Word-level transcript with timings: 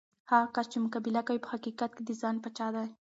هغه 0.31 0.47
کس 0.55 0.65
چې 0.71 0.77
مقابله 0.85 1.21
کوي، 1.27 1.39
په 1.43 1.49
حقیقت 1.53 1.91
کې 1.95 2.03
د 2.05 2.11
ځان 2.21 2.35
پاچا 2.43 2.67
دی. 2.75 2.87